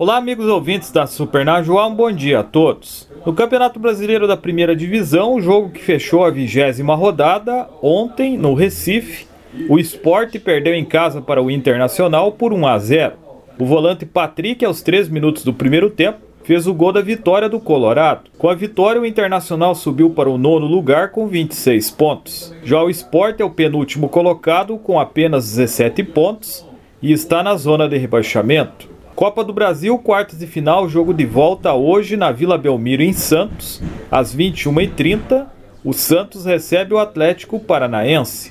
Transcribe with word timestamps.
Olá, 0.00 0.16
amigos 0.16 0.46
ouvintes 0.46 0.90
da 0.90 1.06
Super 1.06 1.44
Najuá, 1.44 1.86
um 1.86 1.94
bom 1.94 2.10
dia 2.10 2.38
a 2.38 2.42
todos. 2.42 3.06
No 3.26 3.34
Campeonato 3.34 3.78
Brasileiro 3.78 4.26
da 4.26 4.34
Primeira 4.34 4.74
Divisão, 4.74 5.34
o 5.34 5.42
jogo 5.42 5.68
que 5.68 5.82
fechou 5.82 6.24
a 6.24 6.30
vigésima 6.30 6.94
rodada, 6.94 7.68
ontem, 7.82 8.38
no 8.38 8.54
Recife, 8.54 9.26
o 9.68 9.78
esporte 9.78 10.38
perdeu 10.38 10.74
em 10.74 10.86
casa 10.86 11.20
para 11.20 11.42
o 11.42 11.50
Internacional 11.50 12.32
por 12.32 12.50
1 12.50 12.66
a 12.66 12.78
0. 12.78 13.12
O 13.58 13.66
volante 13.66 14.06
Patrick, 14.06 14.64
aos 14.64 14.80
3 14.80 15.10
minutos 15.10 15.44
do 15.44 15.52
primeiro 15.52 15.90
tempo, 15.90 16.20
fez 16.44 16.66
o 16.66 16.72
gol 16.72 16.92
da 16.92 17.02
vitória 17.02 17.46
do 17.46 17.60
Colorado. 17.60 18.30
Com 18.38 18.48
a 18.48 18.54
vitória, 18.54 19.02
o 19.02 19.04
Internacional 19.04 19.74
subiu 19.74 20.08
para 20.08 20.30
o 20.30 20.38
nono 20.38 20.64
lugar 20.64 21.10
com 21.10 21.28
26 21.28 21.90
pontos. 21.90 22.54
Já 22.64 22.82
o 22.82 22.88
esporte 22.88 23.42
é 23.42 23.44
o 23.44 23.50
penúltimo 23.50 24.08
colocado 24.08 24.78
com 24.78 24.98
apenas 24.98 25.44
17 25.50 26.02
pontos 26.04 26.66
e 27.02 27.12
está 27.12 27.42
na 27.42 27.54
zona 27.54 27.86
de 27.86 27.98
rebaixamento. 27.98 28.88
Copa 29.20 29.44
do 29.44 29.52
Brasil, 29.52 29.98
quartas 29.98 30.38
de 30.38 30.46
final, 30.46 30.88
jogo 30.88 31.12
de 31.12 31.26
volta 31.26 31.74
hoje 31.74 32.16
na 32.16 32.32
Vila 32.32 32.56
Belmiro, 32.56 33.02
em 33.02 33.12
Santos, 33.12 33.82
às 34.10 34.34
21h30. 34.34 35.44
O 35.84 35.92
Santos 35.92 36.46
recebe 36.46 36.94
o 36.94 36.98
Atlético 36.98 37.60
Paranaense. 37.60 38.50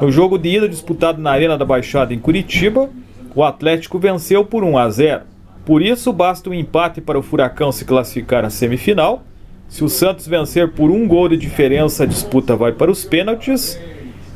No 0.00 0.10
jogo 0.10 0.38
de 0.38 0.56
ida 0.56 0.66
disputado 0.66 1.20
na 1.20 1.32
Arena 1.32 1.58
da 1.58 1.66
Baixada 1.66 2.14
em 2.14 2.18
Curitiba, 2.18 2.88
o 3.34 3.44
Atlético 3.44 3.98
venceu 3.98 4.42
por 4.42 4.64
1 4.64 4.78
a 4.78 4.88
0. 4.88 5.24
Por 5.66 5.82
isso, 5.82 6.10
basta 6.14 6.48
um 6.48 6.54
empate 6.54 7.02
para 7.02 7.18
o 7.18 7.22
Furacão 7.22 7.70
se 7.70 7.84
classificar 7.84 8.42
à 8.42 8.48
semifinal. 8.48 9.22
Se 9.68 9.84
o 9.84 9.88
Santos 9.90 10.26
vencer 10.26 10.72
por 10.72 10.90
um 10.90 11.06
gol 11.06 11.28
de 11.28 11.36
diferença, 11.36 12.04
a 12.04 12.06
disputa 12.06 12.56
vai 12.56 12.72
para 12.72 12.90
os 12.90 13.04
pênaltis. 13.04 13.78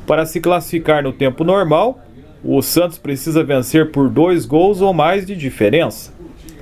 Para 0.07 0.27
se 0.27 0.41
classificar 0.41 1.03
no 1.03 1.11
tempo 1.15 1.43
normal, 1.43 2.03
o 2.43 2.63
Santos 2.63 2.99
precisa 2.99 3.45
vencer 3.45 3.91
por 3.91 4.09
dois 4.09 4.47
gols 4.47 4.81
ou 4.81 4.93
mais 4.95 5.27
de 5.27 5.37
diferença. 5.37 6.13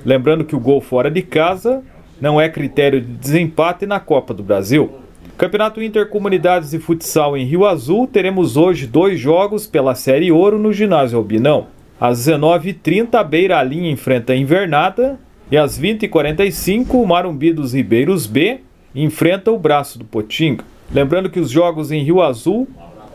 Lembrando 0.05 0.43
que 0.43 0.55
o 0.55 0.59
gol 0.59 0.81
fora 0.81 1.09
de 1.09 1.21
casa 1.21 1.83
não 2.19 2.39
é 2.39 2.49
critério 2.49 2.99
de 2.99 3.07
desempate 3.07 3.85
na 3.85 3.99
Copa 3.99 4.33
do 4.33 4.43
Brasil. 4.43 4.91
Campeonato 5.37 5.81
Intercomunidades 5.81 6.71
de 6.71 6.79
Futsal 6.79 7.37
em 7.37 7.45
Rio 7.45 7.65
Azul, 7.65 8.05
teremos 8.07 8.57
hoje 8.57 8.85
dois 8.85 9.17
jogos 9.17 9.65
pela 9.65 9.95
Série 9.95 10.31
Ouro 10.31 10.59
no 10.59 10.73
ginásio 10.73 11.17
Albinão. 11.17 11.67
Às 11.99 12.27
19h30, 12.27 13.15
a 13.15 13.23
Beira 13.23 13.63
Linha 13.63 13.89
enfrenta 13.89 14.33
a 14.33 14.35
Invernada 14.35 15.17
e 15.49 15.57
às 15.57 15.79
20h45, 15.79 16.93
o 16.93 17.05
Marumbi 17.05 17.53
dos 17.53 17.73
Ribeiros 17.73 18.27
B 18.27 18.59
enfrenta 18.93 19.51
o 19.51 19.57
Braço 19.57 19.97
do 19.97 20.05
Potinga. 20.05 20.63
Lembrando 20.93 21.29
que 21.29 21.39
os 21.39 21.49
jogos 21.49 21.91
em 21.91 22.03
Rio 22.03 22.21
Azul 22.21 22.67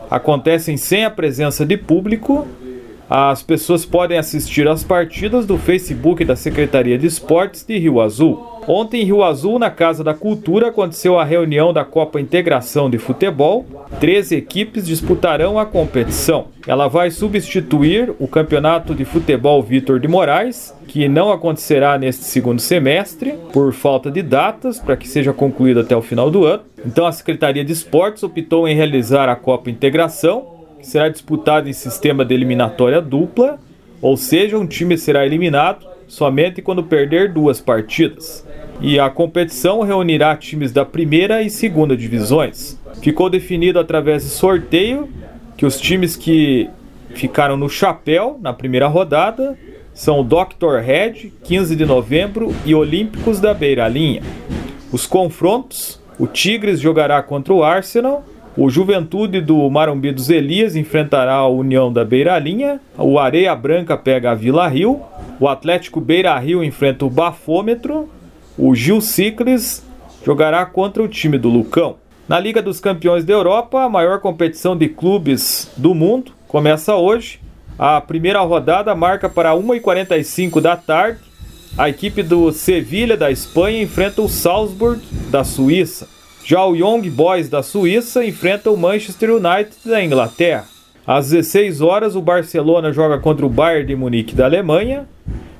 acontecem 0.09 0.77
sem 0.77 1.05
a 1.05 1.09
presença 1.09 1.65
de 1.65 1.77
público. 1.77 2.47
As 3.09 3.43
pessoas 3.43 3.85
podem 3.85 4.17
assistir 4.17 4.67
às 4.67 4.83
partidas 4.83 5.45
do 5.45 5.57
Facebook 5.57 6.25
da 6.25 6.35
Secretaria 6.35 6.97
de 6.97 7.05
Esportes 7.05 7.63
de 7.63 7.77
Rio 7.77 8.01
Azul. 8.01 8.54
Ontem 8.67 9.01
em 9.01 9.05
Rio 9.05 9.23
Azul, 9.23 9.59
na 9.59 9.69
Casa 9.69 10.03
da 10.03 10.15
Cultura, 10.15 10.69
aconteceu 10.69 11.19
a 11.19 11.23
reunião 11.23 11.71
da 11.71 11.85
Copa 11.85 12.19
Integração 12.19 12.89
de 12.89 12.97
Futebol. 12.97 13.63
Três 13.99 14.31
equipes 14.31 14.87
disputarão 14.87 15.59
a 15.59 15.65
competição. 15.67 16.47
Ela 16.65 16.87
vai 16.87 17.11
substituir 17.11 18.11
o 18.19 18.27
Campeonato 18.27 18.95
de 18.95 19.05
Futebol 19.05 19.61
Vitor 19.61 19.99
de 19.99 20.07
Moraes, 20.07 20.73
que 20.87 21.07
não 21.07 21.31
acontecerá 21.31 21.95
neste 21.99 22.23
segundo 22.23 22.59
semestre, 22.59 23.35
por 23.53 23.71
falta 23.71 24.09
de 24.09 24.23
datas, 24.23 24.79
para 24.79 24.97
que 24.97 25.07
seja 25.07 25.31
concluído 25.31 25.81
até 25.81 25.95
o 25.95 26.01
final 26.01 26.31
do 26.31 26.43
ano. 26.43 26.63
Então 26.83 27.05
a 27.05 27.11
Secretaria 27.11 27.63
de 27.63 27.71
Esportes 27.71 28.23
optou 28.23 28.67
em 28.67 28.75
realizar 28.75 29.29
a 29.29 29.35
Copa 29.35 29.69
Integração, 29.69 30.55
que 30.79 30.87
será 30.87 31.07
disputada 31.07 31.69
em 31.69 31.73
sistema 31.73 32.25
de 32.25 32.33
eliminatória 32.33 32.99
dupla, 32.99 33.59
ou 34.01 34.17
seja, 34.17 34.57
um 34.57 34.65
time 34.65 34.97
será 34.97 35.23
eliminado 35.23 35.94
somente 36.07 36.61
quando 36.61 36.83
perder 36.83 37.31
duas 37.31 37.59
partidas 37.59 38.45
e 38.81 38.99
a 38.99 39.09
competição 39.09 39.81
reunirá 39.81 40.35
times 40.35 40.71
da 40.71 40.85
primeira 40.85 41.41
e 41.41 41.49
segunda 41.49 41.95
divisões. 41.95 42.77
Ficou 43.01 43.29
definido 43.29 43.79
através 43.79 44.23
de 44.23 44.29
sorteio 44.29 45.09
que 45.57 45.65
os 45.65 45.79
times 45.79 46.15
que 46.15 46.69
ficaram 47.13 47.55
no 47.55 47.69
chapéu 47.69 48.37
na 48.41 48.53
primeira 48.53 48.87
rodada 48.87 49.57
são 49.93 50.19
o 50.19 50.23
Dr. 50.23 50.81
Red, 50.83 51.31
15 51.43 51.75
de 51.75 51.85
novembro, 51.85 52.53
e 52.65 52.75
Olímpicos 52.75 53.39
da 53.39 53.53
Beira 53.53 53.87
Linha. 53.87 54.21
Os 54.91 55.07
confrontos: 55.07 56.01
o 56.19 56.27
Tigres 56.27 56.81
jogará 56.81 57.23
contra 57.23 57.53
o 57.53 57.63
Arsenal, 57.63 58.25
o 58.57 58.69
Juventude 58.69 59.41
do 59.41 59.69
Marumbi 59.69 60.11
dos 60.11 60.29
Elias 60.29 60.75
enfrentará 60.75 61.33
a 61.33 61.47
União 61.47 61.91
da 61.91 62.05
Beira 62.05 62.37
Linha, 62.39 62.79
o 62.97 63.19
Areia 63.19 63.55
Branca 63.55 63.97
pega 63.97 64.31
a 64.31 64.35
Vila 64.35 64.67
Rio, 64.67 65.01
o 65.39 65.47
Atlético 65.47 65.99
Beira 65.99 66.37
Rio 66.39 66.63
enfrenta 66.63 67.05
o 67.05 67.09
Bafômetro 67.09 68.09
o 68.57 68.73
Gil 68.73 69.01
Ciclis 69.01 69.83
jogará 70.23 70.65
contra 70.65 71.03
o 71.03 71.07
time 71.07 71.37
do 71.37 71.49
Lucão. 71.49 71.97
Na 72.27 72.39
Liga 72.39 72.61
dos 72.61 72.79
Campeões 72.79 73.25
da 73.25 73.33
Europa, 73.33 73.83
a 73.83 73.89
maior 73.89 74.19
competição 74.21 74.77
de 74.77 74.87
clubes 74.87 75.69
do 75.75 75.93
mundo, 75.93 76.31
começa 76.47 76.95
hoje. 76.95 77.39
A 77.77 77.99
primeira 77.99 78.39
rodada 78.39 78.95
marca 78.95 79.27
para 79.27 79.51
1h45 79.51 80.61
da 80.61 80.77
tarde. 80.77 81.19
A 81.77 81.89
equipe 81.89 82.23
do 82.23 82.51
Sevilha 82.53 83.17
da 83.17 83.29
Espanha 83.29 83.81
enfrenta 83.81 84.21
o 84.21 84.29
Salzburg 84.29 85.01
da 85.29 85.43
Suíça. 85.43 86.14
Já 86.47 86.63
o 86.63 86.75
Young 86.75 87.09
Boys 87.09 87.49
da 87.49 87.63
Suíça 87.63 88.23
enfrenta 88.23 88.69
o 88.69 88.77
Manchester 88.77 89.31
United 89.31 89.77
da 89.83 90.03
Inglaterra. 90.03 90.65
Às 91.07 91.31
16 91.31 91.81
horas, 91.81 92.15
o 92.15 92.21
Barcelona 92.21 92.93
joga 92.93 93.17
contra 93.17 93.43
o 93.43 93.49
Bayern 93.49 93.87
de 93.87 93.95
Munique 93.95 94.35
da 94.35 94.45
Alemanha. 94.45 95.07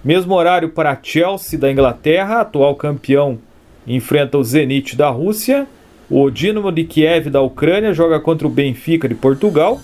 Mesmo 0.04 0.36
horário 0.36 0.70
para 0.70 0.96
Chelsea 1.02 1.58
da 1.58 1.72
Inglaterra, 1.72 2.42
atual 2.42 2.76
campeão, 2.76 3.40
enfrenta 3.88 4.38
o 4.38 4.44
Zenit 4.44 4.96
da 4.96 5.10
Rússia. 5.10 5.66
O 6.08 6.30
Dinamo 6.30 6.72
de 6.72 6.84
Kiev 6.84 7.32
da 7.32 7.42
Ucrânia 7.42 7.92
joga 7.92 8.20
contra 8.20 8.46
o 8.46 8.52
Benfica 8.52 9.10
de 9.10 9.16
Portugal. 9.16 9.82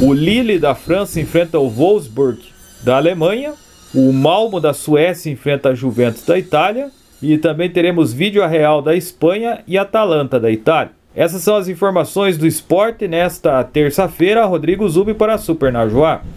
O 0.00 0.12
Lille 0.12 0.56
da 0.56 0.76
França 0.76 1.20
enfrenta 1.20 1.58
o 1.58 1.68
Wolfsburg 1.68 2.38
da 2.84 2.96
Alemanha. 2.96 3.54
O 3.92 4.12
Malmo 4.12 4.60
da 4.60 4.72
Suécia 4.72 5.32
enfrenta 5.32 5.70
a 5.70 5.74
Juventus 5.74 6.24
da 6.24 6.38
Itália. 6.38 6.92
E 7.24 7.38
também 7.38 7.70
teremos 7.70 8.12
Vídeo 8.12 8.46
Real 8.46 8.82
da 8.82 8.94
Espanha 8.94 9.60
e 9.66 9.78
Atalanta 9.78 10.38
da 10.38 10.50
Itália. 10.50 10.92
Essas 11.16 11.42
são 11.42 11.56
as 11.56 11.68
informações 11.68 12.36
do 12.36 12.46
esporte 12.46 13.08
nesta 13.08 13.64
terça-feira. 13.64 14.44
Rodrigo 14.44 14.86
Zubi 14.86 15.14
para 15.14 15.32
a 15.32 15.38
Super 15.38 15.72
Najuá. 15.72 16.20